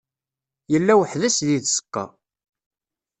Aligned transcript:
Yella 0.71 0.93
weḥd-s 0.99 1.37
di 1.47 1.57
tzeqqa. 1.59 2.05